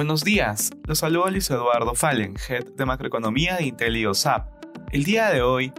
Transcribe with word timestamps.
Buenos 0.00 0.24
días, 0.24 0.70
los 0.86 1.00
saludo 1.00 1.28
Luis 1.28 1.50
Eduardo 1.50 1.94
Fallen, 1.94 2.34
Head 2.48 2.72
de 2.74 2.86
Macroeconomía 2.86 3.56
de 3.58 3.66
IntelioSAP. 3.66 4.48
El 4.92 5.04
día 5.04 5.28
de 5.28 5.42
hoy, 5.42 5.74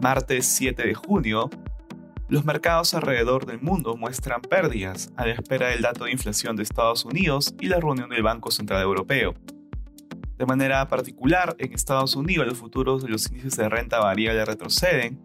martes 0.00 0.46
7 0.46 0.82
de 0.82 0.94
junio, 0.94 1.50
los 2.30 2.46
mercados 2.46 2.94
alrededor 2.94 3.44
del 3.44 3.60
mundo 3.60 3.94
muestran 3.94 4.40
pérdidas 4.40 5.12
a 5.18 5.26
la 5.26 5.34
espera 5.34 5.68
del 5.68 5.82
dato 5.82 6.06
de 6.06 6.12
inflación 6.12 6.56
de 6.56 6.62
Estados 6.62 7.04
Unidos 7.04 7.54
y 7.60 7.66
la 7.66 7.78
reunión 7.78 8.08
del 8.08 8.22
Banco 8.22 8.50
Central 8.50 8.80
Europeo. 8.80 9.34
De 10.38 10.46
manera 10.46 10.88
particular, 10.88 11.54
en 11.58 11.74
Estados 11.74 12.16
Unidos 12.16 12.46
los 12.46 12.56
futuros 12.56 13.02
de 13.02 13.10
los 13.10 13.26
índices 13.30 13.58
de 13.58 13.68
renta 13.68 14.00
variable 14.00 14.42
retroceden, 14.46 15.22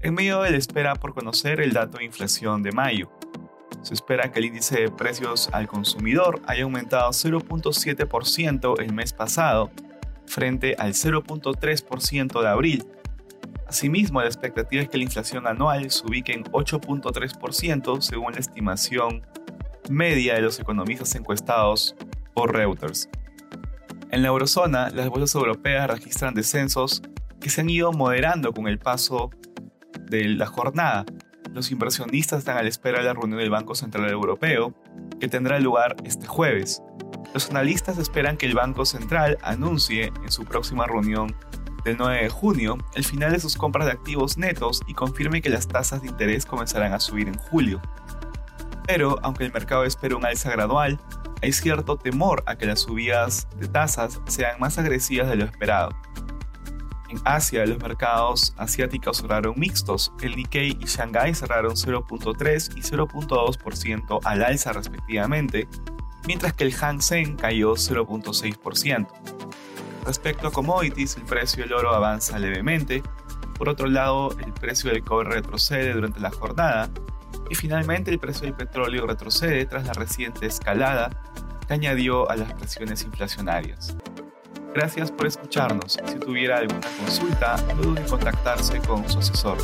en 0.00 0.14
medio 0.14 0.40
de 0.40 0.52
la 0.52 0.56
espera 0.56 0.94
por 0.94 1.12
conocer 1.12 1.60
el 1.60 1.74
dato 1.74 1.98
de 1.98 2.04
inflación 2.04 2.62
de 2.62 2.72
mayo. 2.72 3.10
Se 3.82 3.94
espera 3.94 4.30
que 4.30 4.38
el 4.38 4.46
índice 4.46 4.80
de 4.80 4.90
precios 4.90 5.48
al 5.52 5.68
consumidor 5.68 6.40
haya 6.46 6.64
aumentado 6.64 7.10
0.7% 7.10 8.80
el 8.80 8.92
mes 8.92 9.12
pasado, 9.12 9.70
frente 10.26 10.76
al 10.78 10.92
0.3% 10.94 12.40
de 12.40 12.48
abril, 12.48 12.86
Asimismo, 13.72 14.20
la 14.20 14.26
expectativa 14.26 14.82
es 14.82 14.90
que 14.90 14.98
la 14.98 15.04
inflación 15.04 15.46
anual 15.46 15.90
se 15.90 16.06
ubique 16.06 16.34
en 16.34 16.44
8.3% 16.44 18.02
según 18.02 18.34
la 18.34 18.38
estimación 18.38 19.22
media 19.88 20.34
de 20.34 20.42
los 20.42 20.60
economistas 20.60 21.14
encuestados 21.14 21.96
por 22.34 22.54
Reuters. 22.54 23.08
En 24.10 24.20
la 24.20 24.28
eurozona, 24.28 24.90
las 24.90 25.08
bolsas 25.08 25.36
europeas 25.36 25.88
registran 25.88 26.34
descensos 26.34 27.00
que 27.40 27.48
se 27.48 27.62
han 27.62 27.70
ido 27.70 27.92
moderando 27.92 28.52
con 28.52 28.68
el 28.68 28.78
paso 28.78 29.30
de 30.02 30.28
la 30.28 30.44
jornada. 30.44 31.06
Los 31.54 31.70
inversionistas 31.70 32.38
están 32.38 32.56
a 32.56 32.62
la 32.62 32.68
espera 32.70 33.00
de 33.00 33.04
la 33.04 33.12
reunión 33.12 33.38
del 33.38 33.50
Banco 33.50 33.74
Central 33.74 34.08
Europeo, 34.08 34.74
que 35.20 35.28
tendrá 35.28 35.60
lugar 35.60 35.96
este 36.04 36.26
jueves. 36.26 36.82
Los 37.34 37.50
analistas 37.50 37.98
esperan 37.98 38.38
que 38.38 38.46
el 38.46 38.54
Banco 38.54 38.86
Central 38.86 39.36
anuncie 39.42 40.12
en 40.22 40.32
su 40.32 40.44
próxima 40.44 40.86
reunión 40.86 41.36
del 41.84 41.98
9 41.98 42.22
de 42.22 42.28
junio 42.30 42.78
el 42.94 43.04
final 43.04 43.32
de 43.32 43.40
sus 43.40 43.56
compras 43.56 43.86
de 43.86 43.92
activos 43.92 44.38
netos 44.38 44.80
y 44.86 44.94
confirme 44.94 45.42
que 45.42 45.50
las 45.50 45.68
tasas 45.68 46.00
de 46.00 46.08
interés 46.08 46.46
comenzarán 46.46 46.94
a 46.94 47.00
subir 47.00 47.28
en 47.28 47.34
julio. 47.34 47.82
Pero, 48.86 49.18
aunque 49.22 49.44
el 49.44 49.52
mercado 49.52 49.84
espera 49.84 50.16
un 50.16 50.24
alza 50.24 50.50
gradual, 50.50 50.98
hay 51.42 51.52
cierto 51.52 51.96
temor 51.98 52.42
a 52.46 52.56
que 52.56 52.66
las 52.66 52.80
subidas 52.80 53.46
de 53.58 53.68
tasas 53.68 54.20
sean 54.26 54.58
más 54.58 54.78
agresivas 54.78 55.28
de 55.28 55.36
lo 55.36 55.44
esperado. 55.44 55.90
En 57.12 57.20
Asia, 57.26 57.66
los 57.66 57.78
mercados 57.78 58.54
asiáticos 58.56 59.18
cerraron 59.18 59.52
mixtos. 59.58 60.10
El 60.22 60.34
Nikkei 60.34 60.78
y 60.80 60.86
Shanghai 60.86 61.34
cerraron 61.34 61.72
0.3 61.72 62.74
y 62.74 62.80
0.2% 62.80 64.20
al 64.24 64.42
alza 64.42 64.72
respectivamente, 64.72 65.68
mientras 66.26 66.54
que 66.54 66.64
el 66.64 66.72
Hang 66.72 67.02
Seng 67.02 67.36
cayó 67.36 67.72
0.6%. 67.72 69.06
Respecto 70.06 70.48
a 70.48 70.52
commodities, 70.52 71.18
el 71.18 71.24
precio 71.24 71.64
del 71.64 71.74
oro 71.74 71.94
avanza 71.94 72.38
levemente. 72.38 73.02
Por 73.58 73.68
otro 73.68 73.88
lado, 73.88 74.30
el 74.38 74.54
precio 74.54 74.90
del 74.90 75.04
cobre 75.04 75.34
retrocede 75.34 75.92
durante 75.92 76.18
la 76.18 76.30
jornada. 76.30 76.88
Y 77.50 77.54
finalmente, 77.54 78.10
el 78.10 78.20
precio 78.20 78.46
del 78.46 78.54
petróleo 78.54 79.06
retrocede 79.06 79.66
tras 79.66 79.84
la 79.84 79.92
reciente 79.92 80.46
escalada 80.46 81.10
que 81.68 81.74
añadió 81.74 82.30
a 82.30 82.36
las 82.36 82.54
presiones 82.54 83.02
inflacionarias. 83.02 83.98
Gracias 84.74 85.10
por 85.10 85.26
escucharnos. 85.26 85.98
Si 86.04 86.18
tuviera 86.18 86.58
alguna 86.58 86.86
consulta, 86.98 87.56
no 87.76 87.82
dude 87.82 88.00
en 88.00 88.08
contactarse 88.08 88.78
con 88.80 89.08
su 89.08 89.18
asesor. 89.18 89.58